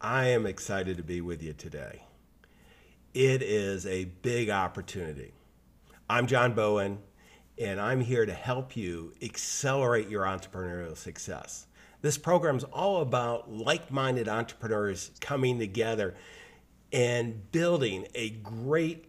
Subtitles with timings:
[0.00, 2.04] I am excited to be with you today.
[3.14, 5.32] It is a big opportunity.
[6.08, 7.00] I'm John Bowen,
[7.60, 11.66] and I'm here to help you accelerate your entrepreneurial success.
[12.00, 16.14] This program is all about like minded entrepreneurs coming together
[16.92, 19.06] and building a great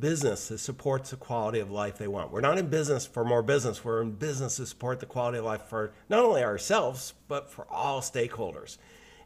[0.00, 2.30] business that supports the quality of life they want.
[2.30, 5.46] We're not in business for more business, we're in business to support the quality of
[5.46, 8.76] life for not only ourselves, but for all stakeholders.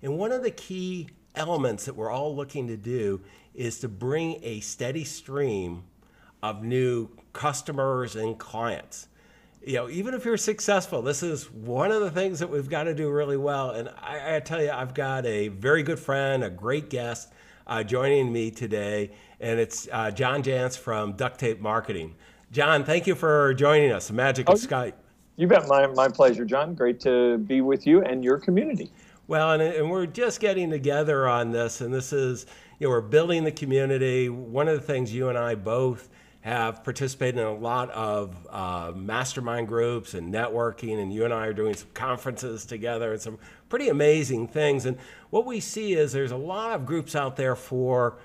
[0.03, 3.21] And one of the key elements that we're all looking to do
[3.55, 5.85] is to bring a steady stream
[6.43, 9.09] of new customers and clients.
[9.63, 12.85] You know, even if you're successful, this is one of the things that we've got
[12.85, 13.71] to do really well.
[13.71, 17.33] And I, I tell you, I've got a very good friend, a great guest
[17.67, 22.15] uh, joining me today, and it's uh, John Jantsch from Duct Tape Marketing.
[22.51, 24.09] John, thank you for joining us.
[24.09, 24.95] The magic of oh, Skype.
[25.37, 25.69] You bet.
[25.69, 26.75] My, my pleasure, John.
[26.75, 28.91] Great to be with you and your community.
[29.31, 32.47] Well, and, and we're just getting together on this, and this is,
[32.81, 34.29] you know, we're building the community.
[34.29, 36.09] One of the things you and I both
[36.41, 41.47] have participated in a lot of uh, mastermind groups and networking, and you and I
[41.47, 44.85] are doing some conferences together and some pretty amazing things.
[44.85, 44.99] And
[45.31, 48.19] what we see is there's a lot of groups out there for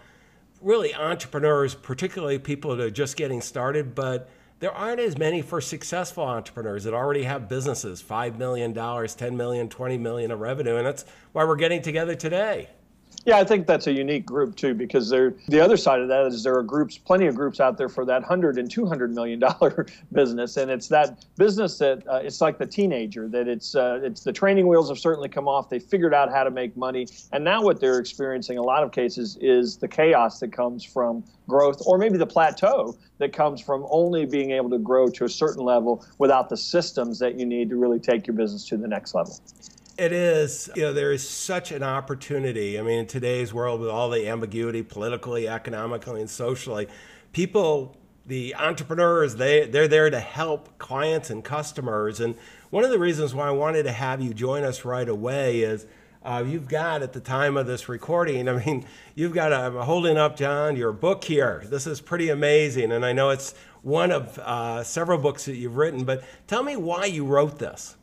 [0.59, 4.27] really entrepreneurs, particularly people that are just getting started, but
[4.59, 9.67] there aren't as many for successful entrepreneurs that already have businesses, $5 million, $10 million,
[9.69, 10.77] $20 million of revenue.
[10.77, 12.69] And that's why we're getting together today.
[13.25, 15.33] Yeah, I think that's a unique group too, because there.
[15.47, 18.05] The other side of that is there are groups, plenty of groups out there for
[18.05, 22.39] that hundred and two hundred million dollar business, and it's that business that uh, it's
[22.39, 25.69] like the teenager that it's uh, it's the training wheels have certainly come off.
[25.69, 28.91] They figured out how to make money, and now what they're experiencing a lot of
[28.91, 33.87] cases is the chaos that comes from growth, or maybe the plateau that comes from
[33.89, 37.71] only being able to grow to a certain level without the systems that you need
[37.71, 39.39] to really take your business to the next level.
[39.97, 40.69] It is.
[40.75, 42.77] You know, there is such an opportunity.
[42.77, 46.89] I mean, in today's world, with all the ambiguity politically, economically, and socially,
[47.31, 52.19] people, the entrepreneurs, they, they're there to help clients and customers.
[52.19, 52.35] And
[52.71, 55.87] one of the reasons why I wanted to have you join us right away is
[56.23, 59.77] uh, you've got, at the time of this recording, I mean, you've got, a, I'm
[59.77, 61.63] holding up, John, your book here.
[61.67, 62.91] This is pretty amazing.
[62.91, 66.75] And I know it's one of uh, several books that you've written, but tell me
[66.75, 67.95] why you wrote this.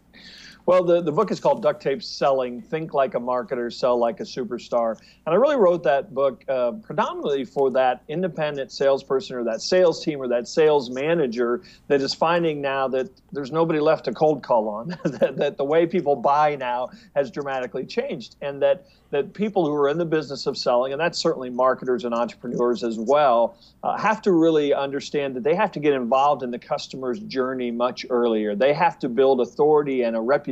[0.65, 4.21] Well, the, the book is called Duct Tape Selling Think Like a Marketer, Sell Like
[4.21, 4.97] a Superstar.
[5.27, 10.05] And I really wrote that book uh, predominantly for that independent salesperson or that sales
[10.05, 14.45] team or that sales manager that is finding now that there's nobody left to cold
[14.45, 19.35] call on, that, that the way people buy now has dramatically changed, and that that
[19.35, 22.99] people who are in the business of selling, and that's certainly marketers and entrepreneurs as
[22.99, 27.21] well, uh, have to really understand that they have to get involved in the customer's
[27.21, 28.57] journey much earlier.
[28.57, 30.52] They have to build authority and a reputation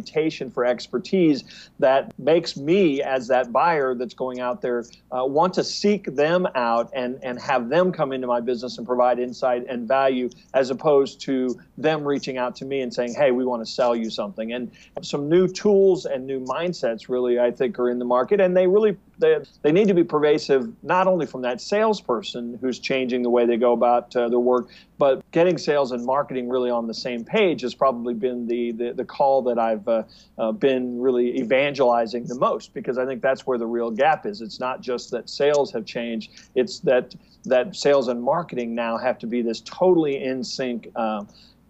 [0.50, 1.44] for expertise
[1.78, 6.46] that makes me, as that buyer that's going out there, uh, want to seek them
[6.54, 10.70] out and, and have them come into my business and provide insight and value as
[10.70, 14.10] opposed to them reaching out to me and saying, hey, we want to sell you
[14.10, 14.52] something.
[14.52, 14.70] And
[15.02, 18.40] some new tools and new mindsets really, I think, are in the market.
[18.40, 22.78] And they really they, they need to be pervasive not only from that salesperson who's
[22.78, 26.70] changing the way they go about uh, their work, but getting sales and marketing really
[26.70, 30.02] on the same page has probably been the the, the call that I've uh,
[30.38, 34.40] uh, been really evangelizing the most because I think that's where the real gap is.
[34.40, 37.14] It's not just that sales have changed; it's that
[37.44, 40.88] that sales and marketing now have to be this totally in sync.
[40.96, 41.24] Uh,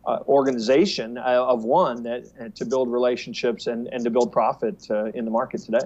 [0.06, 4.87] uh, organization uh, of one that uh, to build relationships and, and to build profit
[4.91, 5.81] uh, in the market today.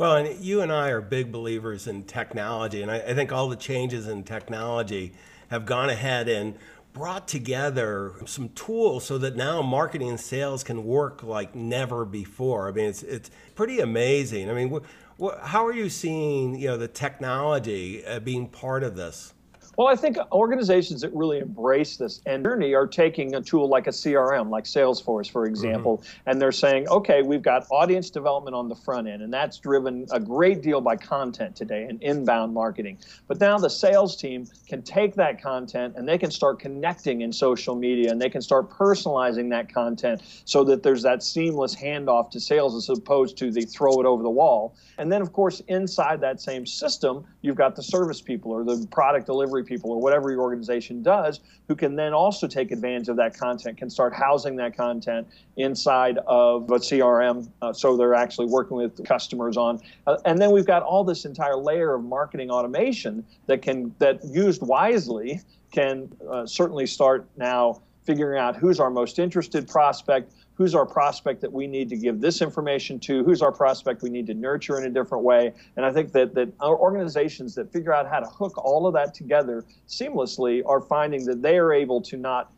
[0.00, 3.50] Well, and you and I are big believers in technology, and I, I think all
[3.50, 5.12] the changes in technology
[5.48, 6.54] have gone ahead and
[6.94, 12.66] brought together some tools so that now marketing and sales can work like never before.
[12.66, 14.48] I mean, it's it's pretty amazing.
[14.48, 18.82] I mean, wh- wh- how are you seeing you know the technology uh, being part
[18.82, 19.34] of this?
[19.80, 23.86] Well, I think organizations that really embrace this and journey are taking a tool like
[23.86, 26.28] a CRM, like Salesforce, for example, mm-hmm.
[26.28, 30.04] and they're saying, okay, we've got audience development on the front end, and that's driven
[30.10, 32.98] a great deal by content today and inbound marketing.
[33.26, 37.32] But now the sales team can take that content and they can start connecting in
[37.32, 42.30] social media and they can start personalizing that content so that there's that seamless handoff
[42.32, 44.76] to sales as opposed to the throw it over the wall.
[44.98, 48.86] And then, of course, inside that same system, you've got the service people or the
[48.90, 53.16] product delivery people or whatever your organization does who can then also take advantage of
[53.16, 55.26] that content, can start housing that content
[55.56, 57.48] inside of a CRM.
[57.62, 59.80] Uh, so they're actually working with customers on.
[60.06, 64.24] Uh, and then we've got all this entire layer of marketing automation that can, that
[64.24, 65.40] used wisely,
[65.70, 71.40] can uh, certainly start now figuring out who's our most interested prospect, who's our prospect
[71.40, 74.76] that we need to give this information to, who's our prospect we need to nurture
[74.78, 75.54] in a different way.
[75.76, 79.14] And I think that, that organizations that figure out how to hook all of that
[79.14, 82.52] together seamlessly are finding that they are able to not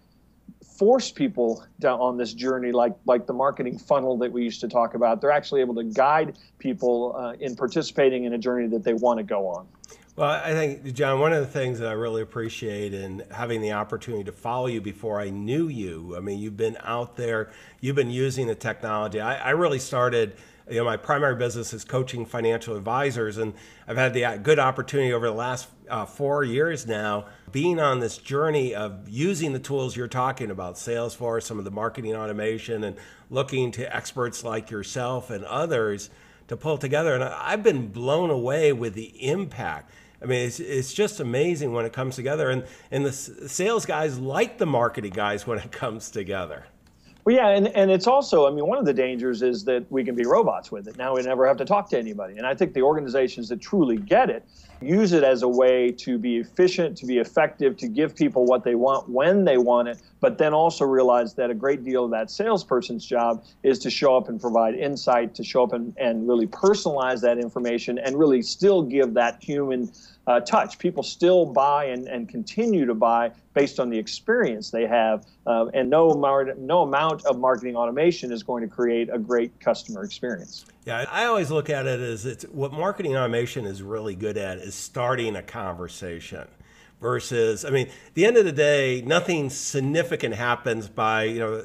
[0.76, 4.69] force people down on this journey like like the marketing funnel that we used to
[4.69, 8.82] talk about they're actually able to guide people uh, in participating in a journey that
[8.82, 9.66] they want to go on
[10.14, 13.73] well, I think, John, one of the things that I really appreciate in having the
[13.73, 17.50] opportunity to follow you before I knew you, I mean, you've been out there,
[17.81, 19.20] you've been using the technology.
[19.20, 20.37] I, I really started,
[20.69, 23.55] you know, my primary business is coaching financial advisors, and
[23.88, 28.00] I've had the uh, good opportunity over the last uh, four years now being on
[28.00, 32.85] this journey of using the tools you're talking about, Salesforce, some of the marketing automation,
[32.85, 32.97] and
[33.31, 36.11] looking to experts like yourself and others
[36.49, 37.14] to pull together.
[37.14, 39.91] And I've been blown away with the impact
[40.22, 42.50] I mean, it's, it's just amazing when it comes together.
[42.50, 46.66] And, and the sales guys like the marketing guys when it comes together.
[47.24, 50.02] Well, yeah, and, and it's also, I mean, one of the dangers is that we
[50.02, 50.98] can be robots with it.
[50.98, 52.36] Now we never have to talk to anybody.
[52.36, 54.44] And I think the organizations that truly get it
[54.80, 58.64] use it as a way to be efficient, to be effective, to give people what
[58.64, 62.10] they want when they want it, but then also realize that a great deal of
[62.10, 66.28] that salesperson's job is to show up and provide insight, to show up and, and
[66.28, 69.90] really personalize that information and really still give that human
[70.26, 70.78] uh, touch.
[70.78, 75.66] People still buy and, and continue to buy based on the experience they have, uh,
[75.74, 80.04] and no, mar- no amount of marketing automation is going to create a great customer
[80.04, 80.64] experience.
[80.86, 84.58] Yeah, I always look at it as it's what marketing automation is really good at
[84.58, 86.48] is starting a conversation
[87.00, 91.62] versus, I mean, the end of the day, nothing significant happens by, you know,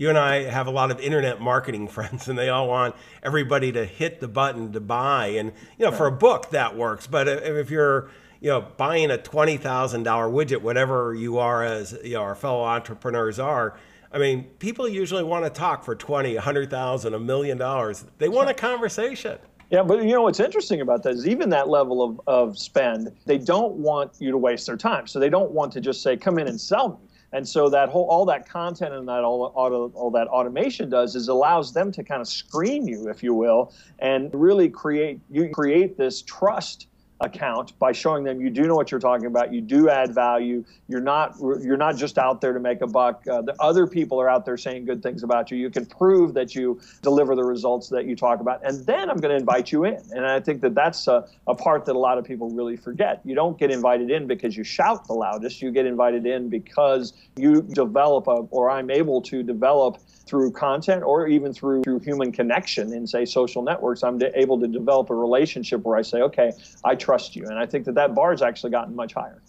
[0.00, 3.70] you and I have a lot of internet marketing friends, and they all want everybody
[3.72, 5.26] to hit the button to buy.
[5.26, 8.10] And you know, for a book that works, but if you're
[8.40, 12.34] you know buying a twenty thousand dollar widget, whatever you are as you know our
[12.34, 13.76] fellow entrepreneurs are.
[14.12, 18.06] I mean, people usually want to talk for twenty, a hundred thousand, a million dollars.
[18.16, 19.38] They want a conversation.
[19.68, 23.12] Yeah, but you know what's interesting about that is even that level of, of spend,
[23.26, 25.06] they don't want you to waste their time.
[25.06, 27.09] So they don't want to just say, come in and sell me.
[27.32, 31.14] And so that whole all that content and that all, auto, all that automation does
[31.14, 35.48] is allows them to kind of screen you, if you will, and really create you
[35.50, 36.88] create this trust
[37.20, 37.78] account.
[37.78, 40.64] By showing them you do know what you're talking about you do add value.
[40.88, 43.26] You're not you're not just out there to make a buck.
[43.26, 45.58] Uh, the other people are out there saying good things about you.
[45.58, 48.64] You can prove that you deliver the results that you talk about.
[48.64, 50.00] And then i'm going to invite you in.
[50.12, 53.20] And i think that that's a, a part that a lot of people really forget.
[53.24, 55.62] You don't get invited in because you shout the loudest.
[55.62, 59.98] You get invited in because you develop a, or i'm able to develop
[60.30, 64.68] through content or even through, through human connection in say social networks i'm able to
[64.68, 66.52] develop a relationship where i say okay
[66.84, 69.42] i trust you and i think that that bar has actually gotten much higher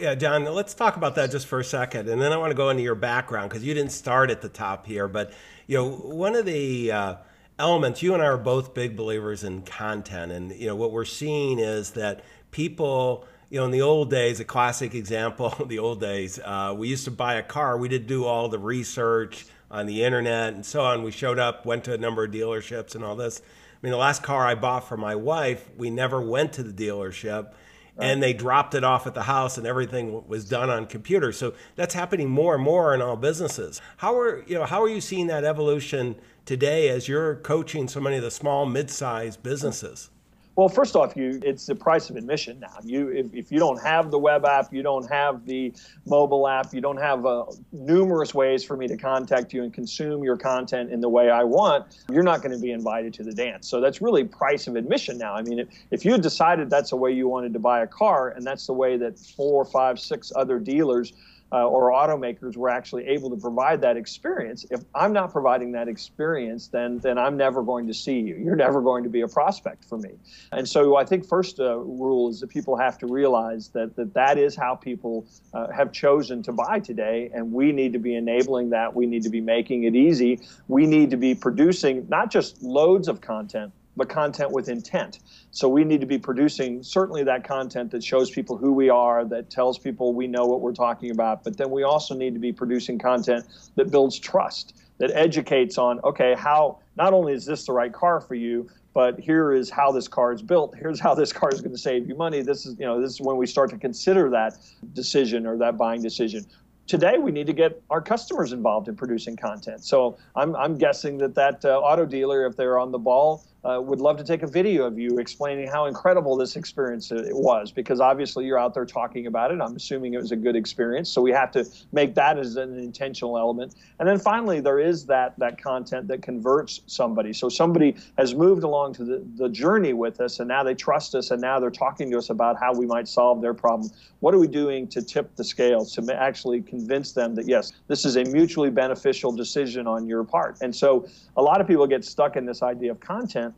[0.00, 2.08] yeah, John, let's talk about that just for a second.
[2.08, 4.48] And then I want to go into your background because you didn't start at the
[4.48, 5.08] top here.
[5.08, 5.32] But,
[5.66, 7.14] you know, one of the uh,
[7.58, 10.30] elements, you and I are both big believers in content.
[10.30, 12.22] And, you know, what we're seeing is that
[12.52, 16.86] people, you know, in the old days, a classic example, the old days, uh, we
[16.86, 20.64] used to buy a car, we did do all the research on the internet and
[20.64, 21.02] so on.
[21.02, 23.40] We showed up, went to a number of dealerships and all this.
[23.40, 26.72] I mean, the last car I bought for my wife, we never went to the
[26.72, 27.52] dealership.
[27.96, 28.06] Right.
[28.06, 31.32] And they dropped it off at the house, and everything was done on computer.
[31.32, 33.80] So that's happening more and more in all businesses.
[33.96, 37.98] How are you know how are you seeing that evolution today as you're coaching so
[37.98, 40.10] many of the small, mid-sized businesses?
[40.58, 42.78] Well, first off, you it's the price of admission now.
[42.82, 45.72] You if, if you don't have the web app, you don't have the
[46.04, 50.24] mobile app, you don't have uh, numerous ways for me to contact you and consume
[50.24, 53.32] your content in the way I want, you're not going to be invited to the
[53.32, 53.68] dance.
[53.68, 55.32] So that's really price of admission now.
[55.32, 58.30] I mean, if, if you decided that's the way you wanted to buy a car,
[58.30, 61.12] and that's the way that four, five, six other dealers
[61.52, 64.66] uh, or automakers were actually able to provide that experience.
[64.70, 68.36] If I'm not providing that experience, then then I'm never going to see you.
[68.36, 70.10] You're never going to be a prospect for me.
[70.52, 74.14] And so I think first uh, rule is that people have to realize that that,
[74.14, 78.14] that is how people uh, have chosen to buy today, and we need to be
[78.14, 78.94] enabling that.
[78.94, 80.40] We need to be making it easy.
[80.68, 85.18] We need to be producing not just loads of content, but content with intent.
[85.50, 89.24] So we need to be producing certainly that content that shows people who we are,
[89.26, 92.40] that tells people we know what we're talking about, but then we also need to
[92.40, 97.66] be producing content that builds trust, that educates on, okay, how not only is this
[97.66, 100.74] the right car for you, but here is how this car is built.
[100.76, 102.40] Here's how this car is going to save you money.
[102.40, 104.54] This is, you know, this is when we start to consider that
[104.92, 106.46] decision or that buying decision
[106.88, 109.84] today we need to get our customers involved in producing content.
[109.84, 113.80] So I'm, I'm guessing that that uh, auto dealer, if they're on the ball, uh,
[113.80, 117.70] would love to take a video of you explaining how incredible this experience it was
[117.70, 119.60] because obviously you're out there talking about it.
[119.60, 121.10] I'm assuming it was a good experience.
[121.10, 123.74] So we have to make that as an intentional element.
[123.98, 127.32] And then finally, there is that, that content that converts somebody.
[127.32, 131.14] So somebody has moved along to the, the journey with us and now they trust
[131.14, 133.90] us and now they're talking to us about how we might solve their problem.
[134.20, 138.04] What are we doing to tip the scales to actually convince them that, yes, this
[138.04, 140.56] is a mutually beneficial decision on your part?
[140.62, 141.06] And so
[141.36, 143.54] a lot of people get stuck in this idea of content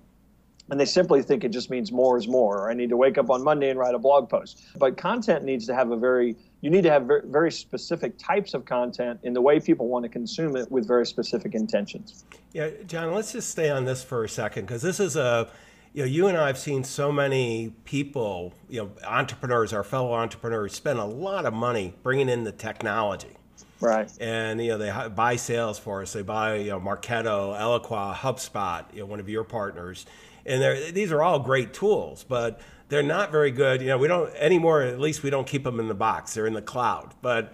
[0.71, 2.59] and they simply think it just means more is more.
[2.59, 4.63] Or i need to wake up on monday and write a blog post.
[4.79, 8.53] But content needs to have a very you need to have very, very specific types
[8.53, 12.25] of content in the way people want to consume it with very specific intentions.
[12.53, 15.49] Yeah john let's just stay on this for a second because this is a
[15.93, 20.13] you know you and i have seen so many people you know entrepreneurs our fellow
[20.13, 23.37] entrepreneurs spend a lot of money bringing in the technology.
[23.81, 24.11] Right.
[24.21, 29.07] And you know they buy Salesforce, they buy you know Marketo, Eloqua, HubSpot, you know
[29.07, 30.07] one of your partners,
[30.47, 33.81] and these are all great tools, but they're not very good.
[33.81, 34.83] You know, we don't anymore.
[34.83, 37.15] At least we don't keep them in the box; they're in the cloud.
[37.23, 37.53] But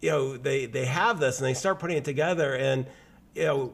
[0.00, 2.54] you know, they they have this, and they start putting it together.
[2.54, 2.86] And
[3.34, 3.72] you know,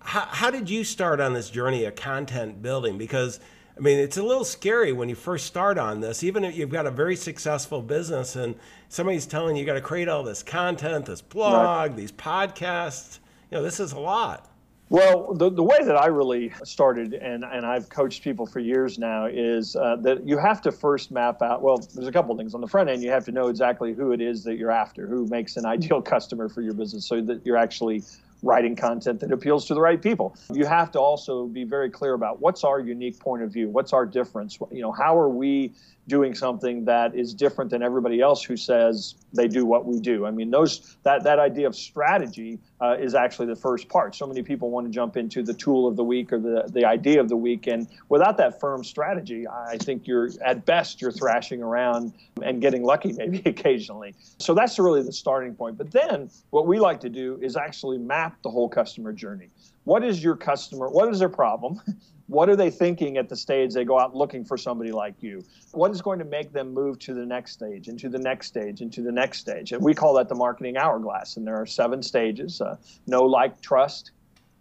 [0.00, 2.98] how, how did you start on this journey of content building?
[2.98, 3.40] Because
[3.76, 6.70] I mean, it's a little scary when you first start on this, even if you've
[6.70, 8.54] got a very successful business and
[8.88, 11.96] somebody's telling you you got to create all this content, this blog, right.
[11.96, 13.18] these podcasts.
[13.50, 14.48] You know, this is a lot.
[14.94, 18.96] Well, the, the way that I really started, and, and I've coached people for years
[18.96, 21.62] now, is uh, that you have to first map out.
[21.62, 22.54] Well, there's a couple things.
[22.54, 25.08] On the front end, you have to know exactly who it is that you're after,
[25.08, 28.04] who makes an ideal customer for your business, so that you're actually
[28.44, 30.36] writing content that appeals to the right people.
[30.52, 33.92] You have to also be very clear about what's our unique point of view, what's
[33.92, 34.60] our difference.
[34.70, 35.72] You know, how are we
[36.06, 40.26] doing something that is different than everybody else who says they do what we do.
[40.26, 44.14] I mean, those that that idea of strategy uh, is actually the first part.
[44.14, 46.84] So many people want to jump into the tool of the week or the the
[46.84, 51.12] idea of the week, and without that firm strategy, I think you're at best you're
[51.12, 52.12] thrashing around
[52.42, 54.14] and getting lucky maybe occasionally.
[54.38, 55.76] So that's really the starting point.
[55.78, 59.50] But then what we like to do is actually map the whole customer journey.
[59.84, 60.88] What is your customer?
[60.88, 61.80] What is their problem?
[62.26, 65.44] What are they thinking at the stage they go out looking for somebody like you?
[65.72, 68.80] What is going to make them move to the next stage, into the next stage,
[68.80, 69.72] into the next stage?
[69.72, 71.36] And we call that the marketing hourglass.
[71.36, 72.76] And there are seven stages uh,
[73.06, 74.12] know, like, trust,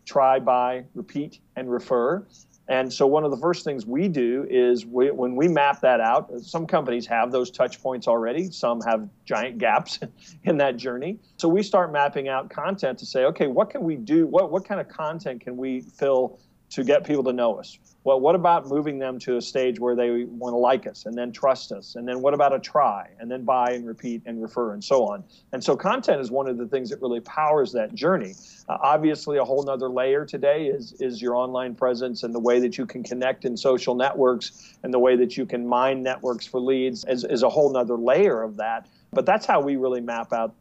[0.05, 2.27] try, buy, repeat, and refer.
[2.69, 5.99] And so, one of the first things we do is we, when we map that
[5.99, 9.99] out, some companies have those touch points already, some have giant gaps
[10.43, 11.19] in that journey.
[11.37, 14.27] So, we start mapping out content to say, okay, what can we do?
[14.27, 16.39] What, what kind of content can we fill
[16.73, 17.77] to get people to know us.
[18.03, 21.17] Well, what about moving them to a stage where they want to like us and
[21.17, 21.95] then trust us?
[21.95, 25.05] And then what about a try and then buy and repeat and refer and so
[25.05, 25.23] on?
[25.53, 28.33] And so content is one of the things that really powers that journey.
[28.67, 32.59] Uh, obviously, a whole nother layer today is, is your online presence and the way
[32.59, 36.45] that you can connect in social networks and the way that you can mine networks
[36.45, 38.87] for leads is, is a whole nother layer of that.
[39.13, 40.55] But that's how we really map out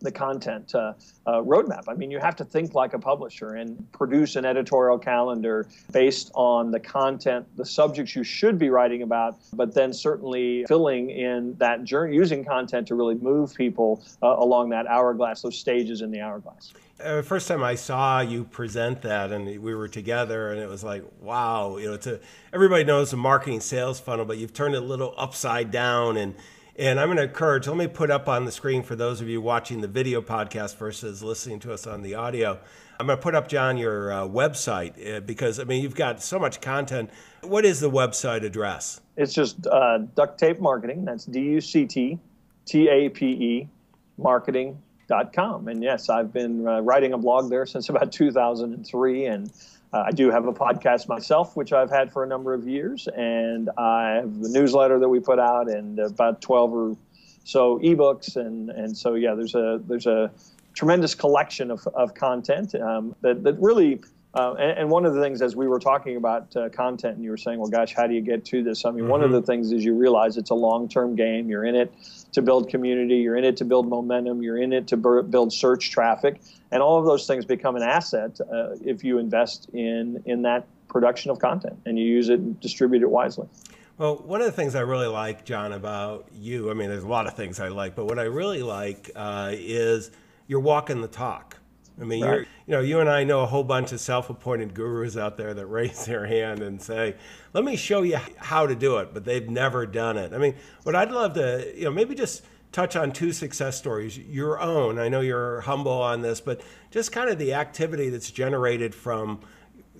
[0.00, 0.92] the content uh,
[1.26, 1.84] uh, roadmap.
[1.88, 6.30] I mean, you have to think like a publisher and produce an editorial calendar based
[6.34, 11.54] on the content, the subjects you should be writing about, but then certainly filling in
[11.58, 16.10] that journey, using content to really move people uh, along that hourglass, those stages in
[16.10, 16.72] the hourglass.
[16.98, 20.82] Uh, first time I saw you present that, and we were together, and it was
[20.82, 22.20] like, wow, you know, it's a
[22.54, 26.34] everybody knows the marketing sales funnel, but you've turned it a little upside down and
[26.78, 29.28] and I'm going to encourage, let me put up on the screen for those of
[29.28, 32.58] you watching the video podcast versus listening to us on the audio.
[33.00, 36.22] I'm going to put up, John, your uh, website uh, because, I mean, you've got
[36.22, 37.10] so much content.
[37.42, 39.00] What is the website address?
[39.16, 41.04] It's just uh, Duct Tape Marketing.
[41.04, 42.18] That's D U C T
[42.66, 43.68] T A P E
[44.18, 45.68] marketing.com.
[45.68, 49.26] And yes, I've been uh, writing a blog there since about 2003.
[49.26, 49.52] And
[49.96, 53.08] uh, I do have a podcast myself, which I've had for a number of years,
[53.16, 56.96] and I have the newsletter that we put out, and about 12 or
[57.44, 60.30] so ebooks, and and so yeah, there's a there's a
[60.74, 64.02] tremendous collection of, of content um, that that really
[64.36, 67.24] uh, and, and, one of the things, as we were talking about uh, content, and
[67.24, 68.84] you were saying, well, gosh, how do you get to this?
[68.84, 69.10] I mean, mm-hmm.
[69.10, 69.46] one of the mm-hmm.
[69.46, 71.48] things is you realize it's a long term game.
[71.48, 71.90] You're in it
[72.32, 75.90] to build community, you're in it to build momentum, you're in it to build search
[75.90, 76.42] traffic.
[76.70, 80.66] And all of those things become an asset uh, if you invest in, in that
[80.88, 83.48] production of content and you use it and distribute it wisely.
[83.96, 87.08] Well, one of the things I really like, John, about you, I mean, there's a
[87.08, 90.10] lot of things I like, but what I really like uh, is
[90.46, 91.56] you're walking the talk.
[92.00, 92.46] I mean, right.
[92.66, 95.66] you know, you and I know a whole bunch of self-appointed gurus out there that
[95.66, 97.16] raise their hand and say,
[97.52, 100.32] "Let me show you how to do it," but they've never done it.
[100.32, 104.18] I mean, what I'd love to, you know, maybe just touch on two success stories,
[104.18, 104.98] your own.
[104.98, 106.60] I know you're humble on this, but
[106.90, 109.40] just kind of the activity that's generated from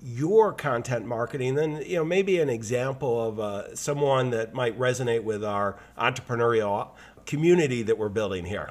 [0.03, 5.25] your content marketing, then you know maybe an example of uh, someone that might resonate
[5.25, 6.91] with our entrepreneurial
[7.25, 8.71] community that we're building here.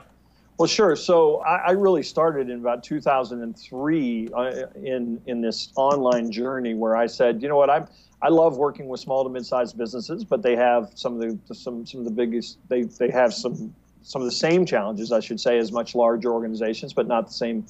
[0.57, 0.95] Well, sure.
[0.95, 6.95] So I, I really started in about 2003 uh, in in this online journey where
[6.95, 7.87] I said, you know what, I'm
[8.21, 11.85] I love working with small to mid-sized businesses, but they have some of the some
[11.85, 15.41] some of the biggest they they have some some of the same challenges, I should
[15.41, 17.65] say, as much larger organizations, but not the same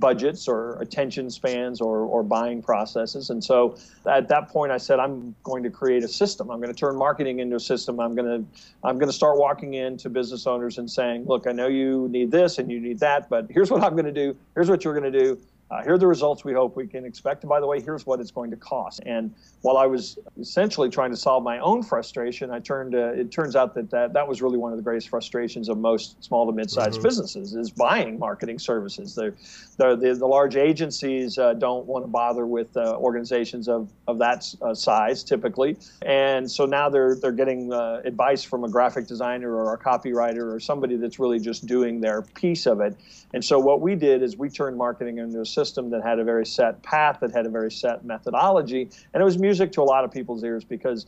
[0.00, 3.30] budgets or attention spans or, or buying processes.
[3.30, 3.76] And so
[4.06, 6.50] at that point, I said, I'm going to create a system.
[6.50, 8.00] I'm going to turn marketing into a system.
[8.00, 11.52] I'm going to I'm going to start walking into business owners and saying, look, I
[11.52, 14.34] know you need this and you need that, but here's what I'm going to do.
[14.54, 15.38] Here's what you're going to do.
[15.70, 17.42] Uh, here are the results we hope we can expect.
[17.44, 19.00] And by the way, here's what it's going to cost.
[19.06, 22.94] And while I was essentially trying to solve my own frustration, I turned.
[22.94, 25.78] Uh, it turns out that, that that was really one of the greatest frustrations of
[25.78, 27.02] most small to mid-sized mm-hmm.
[27.02, 29.14] businesses is buying marketing services.
[29.14, 29.34] The
[29.76, 34.52] the, the large agencies uh, don't want to bother with uh, organizations of of that
[34.62, 39.54] uh, size typically, and so now they're they're getting uh, advice from a graphic designer
[39.54, 42.96] or a copywriter or somebody that's really just doing their piece of it.
[43.32, 46.24] And so what we did is we turned marketing into a system that had a
[46.24, 49.88] very set path, that had a very set methodology, and it was music to a
[49.94, 51.06] lot of people's ears because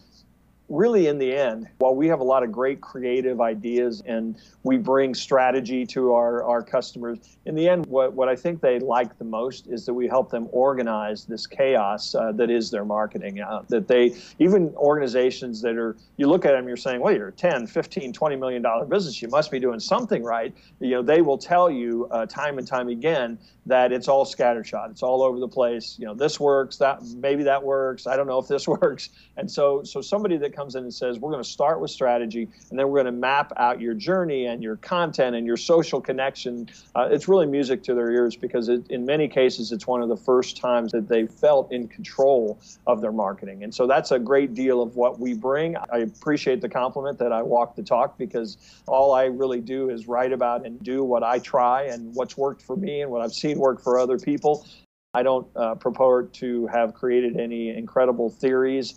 [0.69, 4.79] really in the end, while we have a lot of great creative ideas and we
[4.79, 9.19] bring strategy to our, our customers, in the end, what, what I think they like
[9.19, 13.41] the most is that we help them organize this chaos uh, that is their marketing.
[13.41, 17.29] Uh, that they, even organizations that are, you look at them, you're saying, well, you're
[17.29, 20.55] a 10, 15, 20 million dollar business, you must be doing something right.
[20.81, 24.91] You know, they will tell you uh, time and time again that it's all scattershot.
[24.91, 25.97] It's all over the place.
[25.99, 28.07] You know, this works, that maybe that works.
[28.07, 29.11] I don't know if this works.
[29.37, 32.49] And so, so somebody that comes in and says, we're going to start with strategy,
[32.71, 36.01] and then we're going to map out your journey and your content and your social
[36.01, 36.69] connection.
[36.97, 40.09] Uh, it's really music to their ears because it, in many cases, it's one of
[40.09, 43.63] the first times that they felt in control of their marketing.
[43.63, 45.77] And so that's a great deal of what we bring.
[45.77, 48.57] I appreciate the compliment that I walk the talk because
[48.89, 52.63] all I really do is write about and do what I try and what's worked
[52.63, 54.67] for me and what I've seen seen work for other people.
[55.15, 58.95] I don't uh, purport to have created any incredible theories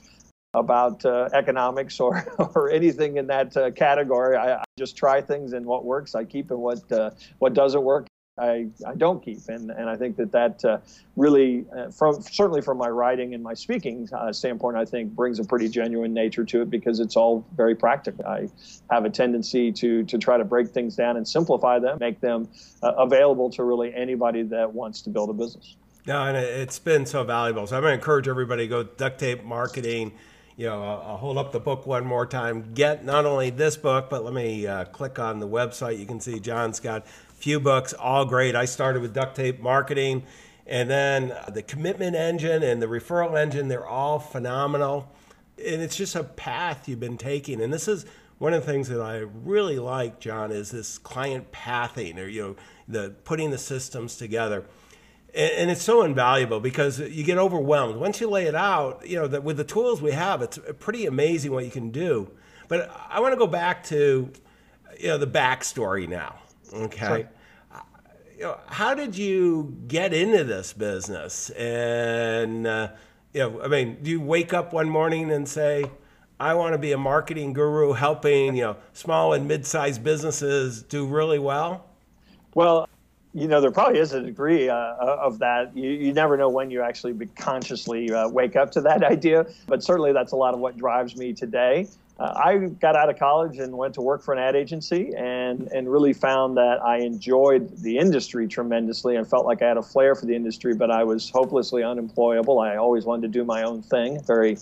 [0.55, 4.35] about uh, economics or, or anything in that uh, category.
[4.35, 7.81] I, I, just try things and what works I keep and what uh, what doesn't
[7.81, 9.47] work I, I don't keep.
[9.47, 10.79] And, and I think that that uh,
[11.15, 15.39] really, uh, from certainly from my writing and my speaking uh, standpoint, I think brings
[15.39, 18.25] a pretty genuine nature to it because it's all very practical.
[18.25, 18.49] I
[18.91, 22.49] have a tendency to, to try to break things down and simplify them, make them
[22.81, 25.77] available to really anybody that wants to build a business.
[26.05, 27.65] No, and it's been so valuable.
[27.65, 30.11] So I'm going to encourage everybody to go duct tape marketing.
[30.57, 32.73] You know, I'll, I'll hold up the book one more time.
[32.73, 35.99] Get not only this book, but let me uh, click on the website.
[35.99, 38.55] You can see John's got few books, all great.
[38.55, 40.23] I started with duct tape marketing,
[40.65, 45.11] and then the commitment engine and the referral engine, they're all phenomenal.
[45.57, 47.61] And it's just a path you've been taking.
[47.61, 48.05] And this is
[48.37, 52.41] one of the things that I really like, John, is this client pathing or, you
[52.41, 52.55] know,
[52.87, 54.65] the putting the systems together.
[55.35, 57.97] And, it's so invaluable because you get overwhelmed.
[57.97, 61.05] Once you lay it out, you know, that with the tools we have, it's pretty
[61.05, 62.31] amazing what you can do.
[62.69, 64.31] But I want to go back to,
[64.97, 66.35] you know, the backstory now.
[66.73, 67.27] Okay.
[67.73, 67.79] Uh,
[68.37, 71.49] you know, how did you get into this business?
[71.51, 72.91] And, uh,
[73.33, 75.85] you know, I mean, do you wake up one morning and say,
[76.39, 81.05] I want to be a marketing guru helping, you know, small and mid-sized businesses do
[81.05, 81.85] really well?
[82.53, 82.87] Well,
[83.35, 85.75] you know, there probably is a degree uh, of that.
[85.75, 89.83] You, you never know when you actually consciously uh, wake up to that idea, but
[89.83, 93.57] certainly that's a lot of what drives me today uh, I got out of college
[93.57, 97.77] and went to work for an ad agency and, and really found that I enjoyed
[97.77, 101.03] the industry tremendously and felt like I had a flair for the industry, but I
[101.03, 102.59] was hopelessly unemployable.
[102.59, 104.55] I always wanted to do my own thing, very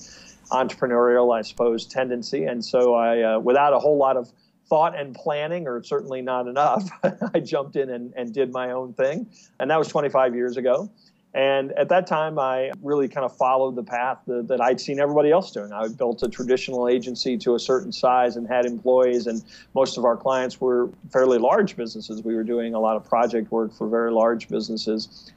[0.52, 2.46] entrepreneurial, I suppose, tendency.
[2.46, 4.32] And so I, uh, without a whole lot of
[4.68, 6.90] thought and planning, or certainly not enough,
[7.34, 9.28] I jumped in and, and did my own thing.
[9.60, 10.90] And that was 25 years ago.
[11.36, 15.00] And at that time, I really kind of followed the path that, that, I'd seen
[15.00, 15.74] everybody else doing.
[15.74, 20.06] I built a traditional agency to a certain size and had employees, and most of
[20.06, 22.22] our clients were fairly large businesses.
[22.22, 25.32] We were doing a lot of project work for very large businesses.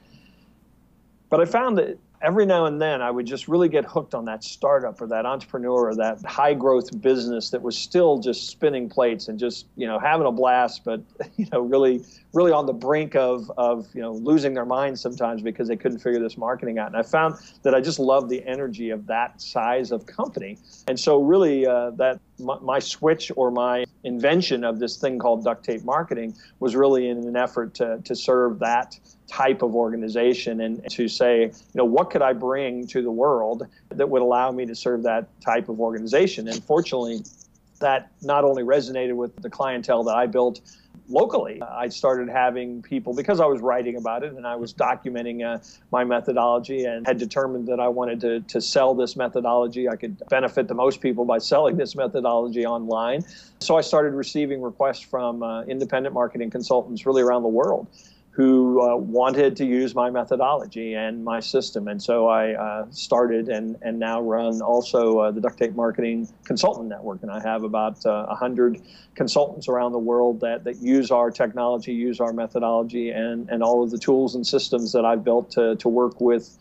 [1.29, 4.25] But I found that every now and then I would just really get hooked on
[4.25, 8.89] that startup or that entrepreneur or that high growth business that was still just spinning
[8.89, 11.01] plates and just, you know, having a blast, but,
[11.37, 12.03] you know, really
[12.37, 15.99] really on the brink of, of you know losing their minds sometimes because they couldn't
[15.99, 16.87] figure this marketing out.
[16.87, 20.57] And I found that I just love the energy of that size of company.
[20.87, 25.43] And so really uh, that my, my, switch or my invention of this thing called
[25.43, 30.61] duct tape marketing was really in an effort to, to serve that type of organization
[30.61, 34.51] and to say, you know, what could I bring to the world that would allow
[34.51, 36.47] me to serve that type of organization?
[36.47, 37.19] And fortunately,
[37.79, 40.61] that not only resonated with the clientele that I built
[41.09, 41.61] locally.
[41.61, 45.63] I started having people, because I was writing about it and I was documenting uh,
[45.91, 49.87] my methodology and had determined that I wanted to, to sell this methodology.
[49.87, 53.23] I could benefit the most people by selling this methodology online.
[53.59, 57.87] So I started receiving requests from uh, independent marketing consultants really around the world
[58.37, 61.87] who uh, wanted to use my methodology and my system.
[61.87, 66.29] And so I uh, started and, and now run also uh, the Duct Tape Marketing
[66.43, 67.23] Consultant Network.
[67.23, 68.79] And I have about uh, 100
[69.15, 73.83] consultants around the world that, that use our technology, use our methodology, and, and all
[73.83, 76.59] of the tools and systems that I've built to, to work with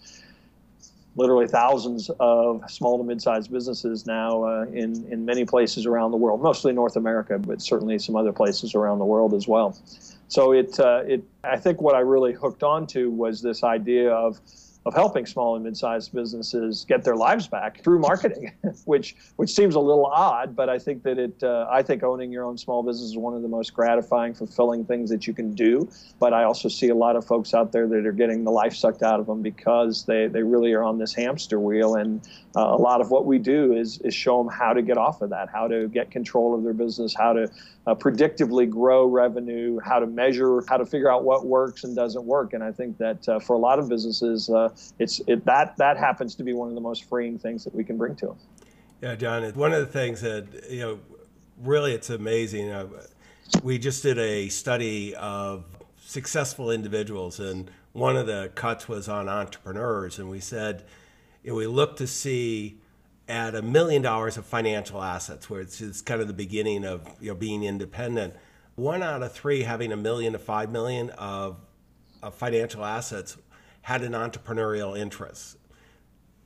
[1.14, 6.16] literally thousands of small to mid-sized businesses now uh, in, in many places around the
[6.16, 9.76] world, mostly North America, but certainly some other places around the world as well.
[10.28, 14.40] So it, uh, it, I think what I really hooked onto was this idea of
[14.86, 18.52] of helping small and mid-sized businesses get their lives back through marketing,
[18.84, 22.30] which which seems a little odd, but I think that it uh, I think owning
[22.30, 25.52] your own small business is one of the most gratifying, fulfilling things that you can
[25.54, 25.88] do.
[26.20, 28.76] But I also see a lot of folks out there that are getting the life
[28.76, 32.20] sucked out of them because they they really are on this hamster wheel, and
[32.54, 35.20] uh, a lot of what we do is is show them how to get off
[35.20, 37.50] of that, how to get control of their business, how to
[37.86, 42.24] uh, predictively grow revenue, how to measure, how to figure out what works and doesn't
[42.24, 42.52] work.
[42.52, 45.96] And I think that uh, for a lot of businesses, uh, it's it, that that
[45.96, 48.36] happens to be one of the most freeing things that we can bring to them.
[49.02, 50.98] Yeah, John, one of the things that you know,
[51.62, 52.70] really, it's amazing.
[52.70, 52.88] Uh,
[53.62, 55.64] we just did a study of
[55.98, 60.84] successful individuals, and one of the cuts was on entrepreneurs, and we said,
[61.42, 62.80] you know, we look to see
[63.28, 67.06] at a million dollars of financial assets, where it's, it's kind of the beginning of
[67.20, 68.34] you know being independent.
[68.76, 71.56] One out of three having a million to five million of,
[72.22, 73.36] of financial assets
[73.86, 75.56] had an entrepreneurial interest.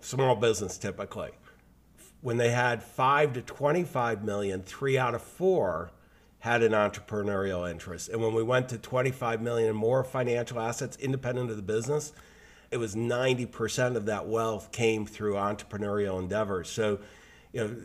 [0.00, 1.30] Small business typically.
[2.20, 5.90] When they had five to 25 million, three out of four
[6.40, 8.10] had an entrepreneurial interest.
[8.10, 12.12] And when we went to 25 million and more financial assets independent of the business,
[12.70, 16.68] it was 90% of that wealth came through entrepreneurial endeavors.
[16.68, 16.98] So,
[17.54, 17.76] you know,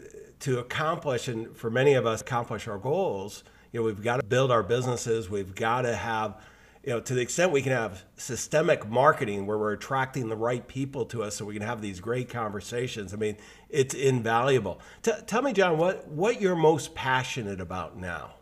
[0.41, 4.25] to accomplish and for many of us accomplish our goals, you know, we've got to
[4.25, 5.29] build our businesses.
[5.29, 6.41] We've got to have,
[6.85, 10.67] you know, to the extent we can have systemic marketing where we're attracting the right
[10.67, 13.11] people to us so we can have these great conversations.
[13.11, 13.37] I mean,
[13.69, 14.79] it's invaluable.
[15.01, 18.35] T- tell me, John, what, what you're most passionate about now?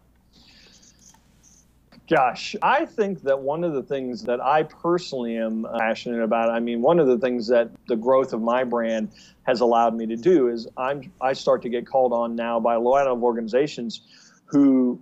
[2.10, 6.60] Gosh, I think that one of the things that I personally am passionate about, I
[6.60, 10.18] mean, one of the things that the growth of my brand has allowed me to
[10.18, 14.02] do is I'm I start to get called on now by a lot of organizations
[14.46, 15.02] who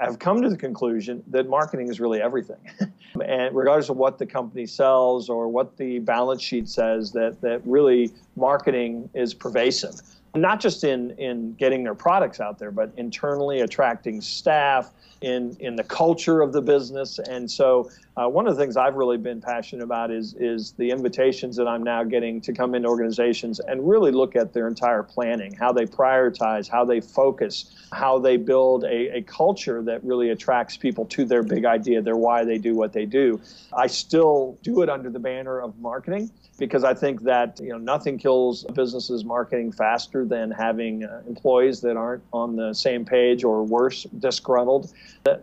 [0.00, 2.58] have come to the conclusion that marketing is really everything.
[3.24, 7.60] and regardless of what the company sells or what the balance sheet says, that, that
[7.64, 10.00] really marketing is pervasive.
[10.34, 15.76] Not just in, in getting their products out there, but internally attracting staff, in in
[15.76, 17.18] the culture of the business.
[17.18, 20.90] And so, uh, one of the things I've really been passionate about is is the
[20.90, 25.02] invitations that I'm now getting to come into organizations and really look at their entire
[25.02, 30.30] planning, how they prioritize, how they focus, how they build a, a culture that really
[30.30, 33.40] attracts people to their big idea, their why they do what they do.
[33.72, 37.78] I still do it under the banner of marketing because I think that you know
[37.78, 43.44] nothing kills businesses marketing faster than having uh, employees that aren't on the same page
[43.44, 44.92] or worse disgruntled,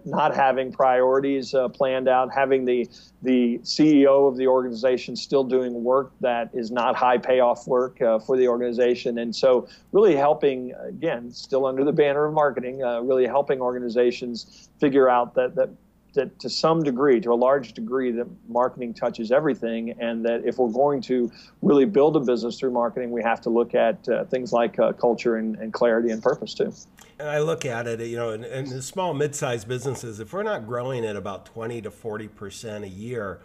[0.06, 2.90] not having priorities uh, planned out, having the
[3.22, 8.20] the CEO of the organization still doing work that is not high payoff work uh,
[8.20, 13.00] for the organization, and so really helping again, still under the banner of marketing, uh,
[13.02, 15.70] really helping organizations figure out that that
[16.14, 20.58] that to some degree, to a large degree, that marketing touches everything, and that if
[20.58, 24.26] we're going to really build a business through marketing, we have to look at uh,
[24.26, 26.74] things like uh, culture and, and, clarity and purpose too.
[27.20, 30.68] And I look at it, you know, in, in small, mid-sized businesses, if we're not
[30.68, 33.40] growing at about 20 to 40 percent a year,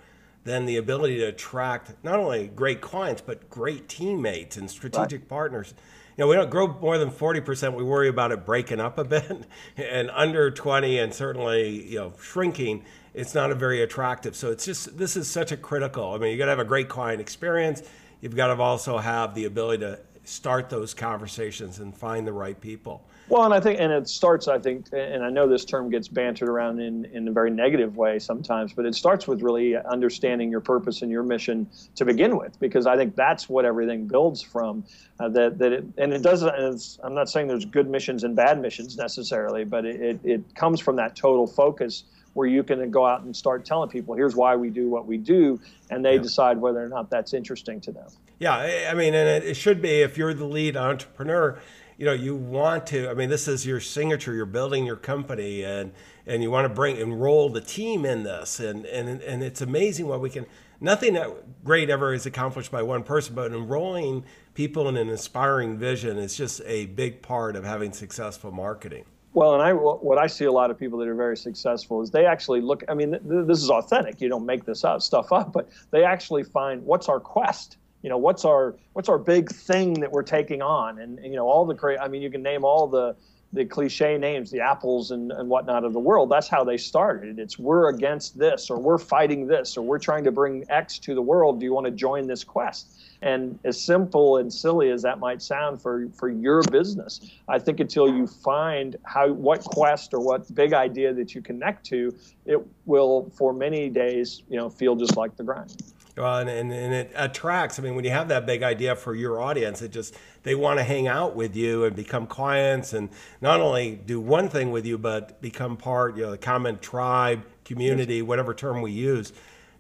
[0.48, 5.28] then the ability to attract not only great clients but great teammates and strategic right.
[5.28, 5.74] partners
[6.18, 7.74] you know, we don't grow more than 40%.
[7.74, 9.46] We worry about it breaking up a bit.
[9.76, 12.84] And under 20 and certainly, you know, shrinking,
[13.14, 14.34] it's not a very attractive.
[14.34, 16.12] So it's just, this is such a critical.
[16.12, 17.84] I mean, you got to have a great client experience.
[18.20, 22.60] You've got to also have the ability to start those conversations and find the right
[22.60, 23.07] people.
[23.30, 26.08] Well, and I think, and it starts, I think, and I know this term gets
[26.08, 30.50] bantered around in, in a very negative way sometimes, but it starts with really understanding
[30.50, 34.40] your purpose and your mission to begin with, because I think that's what everything builds
[34.40, 34.84] from.
[35.20, 36.98] Uh, that that it, and it doesn't.
[37.04, 40.80] I'm not saying there's good missions and bad missions necessarily, but it, it, it comes
[40.80, 44.54] from that total focus where you can go out and start telling people, here's why
[44.54, 45.60] we do what we do,
[45.90, 46.22] and they yeah.
[46.22, 48.08] decide whether or not that's interesting to them.
[48.38, 51.58] Yeah, I mean, and it should be if you're the lead entrepreneur
[51.98, 55.62] you know you want to i mean this is your signature you're building your company
[55.64, 55.92] and
[56.26, 60.06] and you want to bring enroll the team in this and and and it's amazing
[60.06, 60.46] what we can
[60.80, 61.18] nothing
[61.64, 66.36] great ever is accomplished by one person but enrolling people in an inspiring vision is
[66.36, 70.52] just a big part of having successful marketing well, and I what I see a
[70.52, 72.82] lot of people that are very successful is they actually look.
[72.88, 74.20] I mean, th- this is authentic.
[74.20, 78.08] You don't make this up stuff up, but they actually find what's our quest you
[78.08, 80.98] know what's our what's our big thing that we're taking on?
[80.98, 83.16] And, and you know all the great i mean you can name all the
[83.52, 86.30] the cliche names the apples and, and whatnot of the world.
[86.30, 87.38] That's how they started.
[87.38, 91.14] It's we're against this or we're fighting this or we're trying to bring x to
[91.14, 91.58] the world.
[91.58, 93.00] Do you want to join this quest?
[93.22, 97.80] And as simple and silly as that might sound for for your business i think
[97.80, 102.14] until you find how what quest or what big idea that you connect to
[102.46, 105.74] it will for many days you know feel just like the grind
[106.18, 107.78] well, and, and, and, it attracts.
[107.78, 110.78] I mean, when you have that big idea for your audience, it just they want
[110.78, 113.08] to hang out with you and become clients, and
[113.40, 117.44] not only do one thing with you, but become part, you know, the common tribe,
[117.64, 119.32] community, whatever term we use.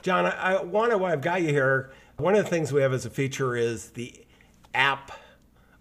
[0.02, 1.04] John, I, I want to.
[1.04, 1.92] I've got you here.
[2.16, 4.14] One of the things we have as a feature is the
[4.74, 5.12] app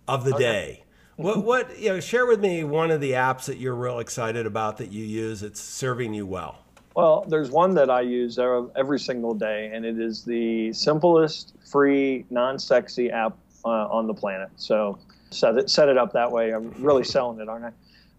[0.08, 0.44] of the okay.
[0.44, 0.84] day.
[1.18, 2.00] What what you know?
[2.00, 5.44] Share with me one of the apps that you're real excited about that you use.
[5.44, 6.60] It's serving you well.
[6.98, 12.26] Well, there's one that I use every single day, and it is the simplest, free,
[12.32, 14.50] non-sexy app uh, on the planet.
[14.56, 14.98] So
[15.30, 16.56] set it, set it up that way.
[16.56, 17.72] I'm really selling it, aren't I?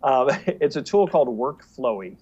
[0.08, 2.14] Uh, it's a tool called Workflowy,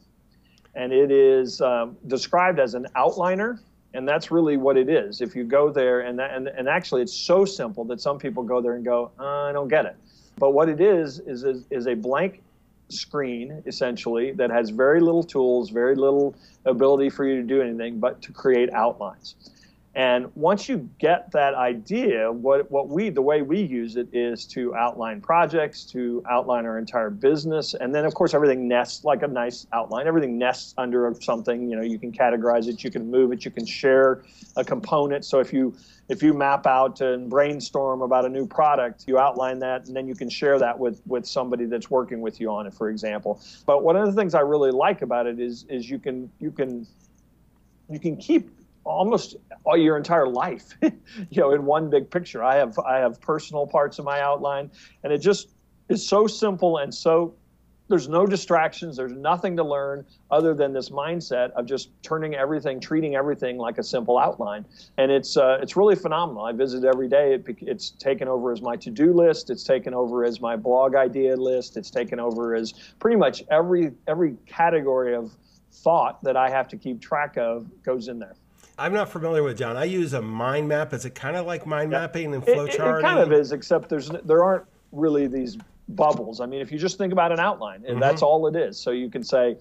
[0.75, 3.59] and it is um, described as an outliner,
[3.93, 5.21] and that's really what it is.
[5.21, 8.43] If you go there, and, that, and, and actually it's so simple that some people
[8.43, 9.97] go there and go, uh, I don't get it.
[10.39, 12.41] But what it is, is, is, is a blank
[12.89, 17.99] screen essentially that has very little tools, very little ability for you to do anything
[17.99, 19.35] but to create outlines.
[19.97, 24.45] And once you get that idea, what, what we, the way we use it is
[24.49, 27.73] to outline projects, to outline our entire business.
[27.73, 30.07] And then, of course, everything nests like a nice outline.
[30.07, 31.71] Everything nests under something.
[31.71, 34.23] You know, you can categorize it, you can move it, you can share
[34.59, 35.25] a component.
[35.25, 35.75] So if you,
[36.11, 40.07] if you map out and brainstorm about a new product, you outline that, and then
[40.07, 43.41] you can share that with, with somebody that's working with you on it, for example.
[43.65, 46.51] But one of the things I really like about it is, is you can, you
[46.51, 46.87] can,
[47.89, 48.51] you can keep
[48.87, 50.93] almost all your entire life, you
[51.33, 52.43] know, in one big picture.
[52.43, 54.71] I have I have personal parts of my outline,
[55.03, 55.51] and it just
[55.89, 57.35] is so simple and so.
[57.89, 58.97] There's no distractions.
[58.97, 63.79] There's nothing to learn other than this mindset of just turning everything, treating everything like
[63.79, 64.67] a simple outline,
[64.99, 66.45] and it's uh, it's really phenomenal.
[66.45, 67.35] I visit every day.
[67.35, 69.51] It, it's taken over as my to-do list.
[69.51, 71.77] It's taken over as my blog idea list.
[71.77, 75.31] It's taken over as pretty much every every category of
[75.71, 78.35] thought that I have to keep track of goes in there.
[78.79, 79.77] I'm not familiar with John.
[79.77, 80.93] I use a mind map.
[80.93, 82.01] Is it kind of like mind yeah.
[82.01, 82.97] mapping and flowchart?
[82.97, 85.57] It, it, kind of is, except there's there aren't really these
[85.91, 86.41] bubbles.
[86.41, 88.01] I mean, if you just think about an outline, and mm-hmm.
[88.01, 88.79] that's all it is.
[88.79, 89.57] So you can say,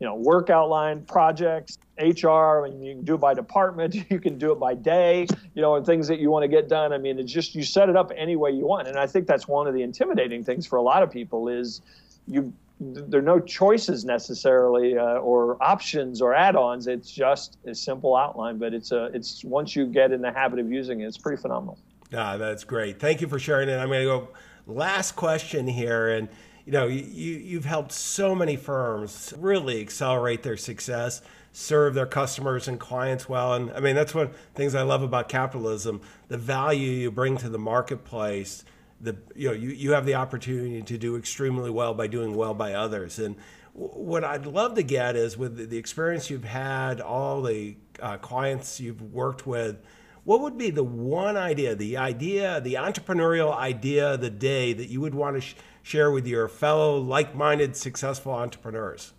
[0.00, 3.94] you know, work outline, projects, HR, and you can do it by department.
[4.10, 6.68] You can do it by day, you know, and things that you want to get
[6.68, 6.92] done.
[6.92, 8.88] I mean, it's just you set it up any way you want.
[8.88, 11.82] And I think that's one of the intimidating things for a lot of people is
[12.26, 16.86] you there are no choices necessarily uh, or options or add-ons.
[16.86, 20.58] It's just a simple outline, but it's a it's once you get in the habit
[20.58, 21.78] of using it, it's pretty phenomenal.
[22.14, 23.00] Ah, that's great.
[23.00, 23.76] Thank you for sharing it.
[23.76, 24.28] I'm going to go
[24.66, 26.28] last question here, and
[26.66, 31.22] you know you you've helped so many firms really accelerate their success
[31.56, 33.54] serve their customers and clients well.
[33.54, 37.48] And I mean, that's one things I love about capitalism the value you bring to
[37.48, 38.62] the marketplace
[39.00, 42.54] the you know you, you have the opportunity to do extremely well by doing well
[42.54, 43.18] by others.
[43.18, 43.36] And
[43.72, 48.80] what I'd love to get is with the experience you've had all the uh, clients
[48.80, 49.76] you've worked with
[50.24, 54.88] what would be the one idea the idea the entrepreneurial idea of the day that
[54.88, 59.12] you would want to sh- share with your fellow like-minded successful entrepreneurs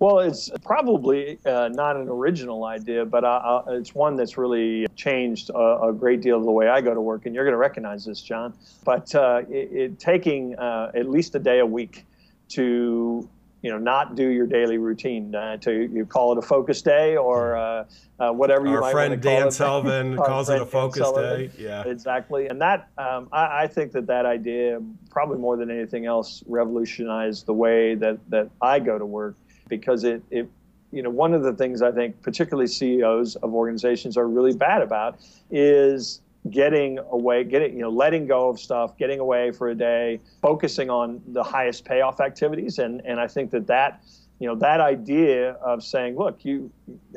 [0.00, 3.28] well, it's probably uh, not an original idea, but uh,
[3.66, 6.94] uh, it's one that's really changed a, a, great deal of the way I go
[6.94, 8.54] to work, and you're going to recognize this, John.
[8.82, 12.06] But uh, it, it, taking uh, at least a day a week
[12.48, 13.28] to
[13.60, 17.18] you know not do your daily routine uh, to you call it a focus day
[17.18, 17.84] or uh,
[18.18, 19.52] uh, whatever you Our might friend want to call Dan it.
[19.52, 21.50] Sullivan calls it a focus day.
[21.58, 21.82] Yeah.
[21.86, 26.42] exactly and that um, I, I think that that idea probably more than anything else
[26.46, 29.36] revolutionized the way that that I go to work
[29.70, 30.50] because it it
[30.92, 34.82] you know one of the things I think particularly CEOs of organizations are really bad
[34.82, 35.18] about
[35.50, 40.20] is getting away getting you know letting go of stuff getting away for a day
[40.42, 42.78] focusing on the highest payoff activities.
[42.78, 44.02] And and i think that that
[44.40, 46.70] you know that idea of saying look you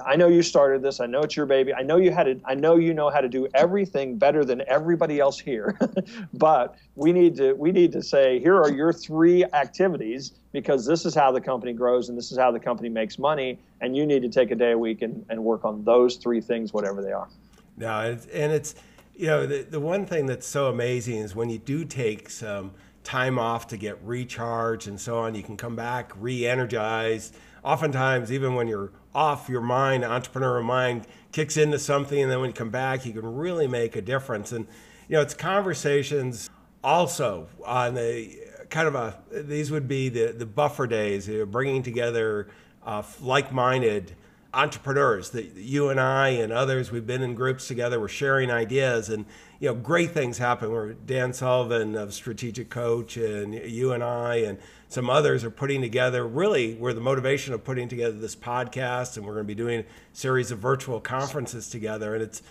[0.06, 1.00] i know you started this.
[1.00, 1.74] I know it's your baby.
[1.74, 4.62] I know you had to i know you know how to do everything better than
[4.68, 5.80] everybody else here.
[6.34, 11.06] But we need to we need to say here are your three activities because this
[11.06, 13.58] is how the company grows and this is how the company makes money.
[13.82, 16.42] And you need to take a day a week and, and work on those three
[16.42, 17.30] things whatever they are.
[17.78, 18.76] No, and it's
[19.16, 22.72] you know the the one thing that's so amazing is when you do take some
[23.04, 27.36] time off to get recharged and so on, you can come back re-energized.
[27.64, 32.50] Oftentimes, even when you're off, your mind, entrepreneurial mind, kicks into something, and then when
[32.50, 34.52] you come back, you can really make a difference.
[34.52, 34.68] And
[35.08, 36.50] you know, it's conversations
[36.84, 38.36] also on the
[38.70, 42.48] kind of a these would be the the buffer days, you know, bringing together
[42.86, 44.16] uh, like-minded
[44.54, 49.10] entrepreneurs that you and I and others we've been in groups together we're sharing ideas
[49.10, 49.26] and
[49.60, 50.72] you know great things happen.
[50.72, 54.58] Where Dan Sullivan of Strategic Coach and you and I and
[54.90, 59.26] some others are putting together really we're the motivation of putting together this podcast and
[59.26, 62.44] we're going to be doing a series of virtual conferences together and it's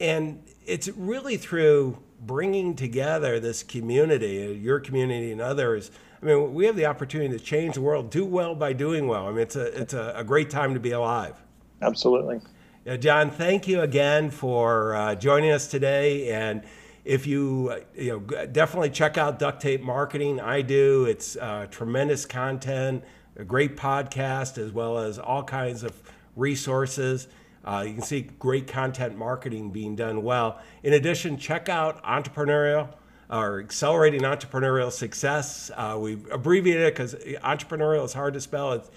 [0.00, 6.66] and it's really through bringing together this community your community and others I mean, we
[6.66, 9.26] have the opportunity to change the world, do well by doing well.
[9.26, 11.40] I mean, it's a it's a, a great time to be alive.
[11.80, 12.40] absolutely
[12.84, 16.30] Yeah, John, thank you again for uh, joining us today.
[16.30, 16.62] And
[17.04, 21.04] if you uh, you know definitely check out Duct Tape Marketing, I do.
[21.04, 23.04] It's uh, tremendous content,
[23.36, 26.02] a great podcast, as well as all kinds of
[26.34, 27.28] resources.
[27.64, 30.58] Uh, you can see great content marketing being done well.
[30.82, 32.88] In addition, check out Entrepreneurial
[33.30, 35.70] or accelerating entrepreneurial success.
[35.76, 38.72] Uh, we abbreviated it because entrepreneurial is hard to spell.
[38.72, 38.90] It's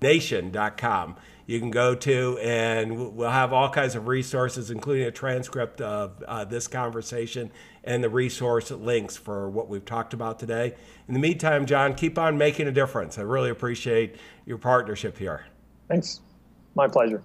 [0.00, 1.16] aesnation.com.
[1.46, 6.22] You can go to, and we'll have all kinds of resources, including a transcript of
[6.26, 7.50] uh, this conversation
[7.84, 10.74] and the resource links for what we've talked about today.
[11.06, 13.18] In the meantime, John, keep on making a difference.
[13.18, 14.16] I really appreciate
[14.46, 15.44] your partnership here.
[15.88, 16.20] thanks
[16.74, 17.22] my pleasure